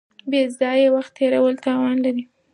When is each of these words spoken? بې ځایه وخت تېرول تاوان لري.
بې 0.29 0.41
ځایه 0.59 0.89
وخت 0.95 1.11
تېرول 1.19 1.55
تاوان 1.65 1.97
لري. 2.05 2.23